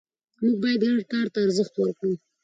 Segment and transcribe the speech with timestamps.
[0.41, 2.13] موږ باید ګډ کار ته ارزښت ورکړو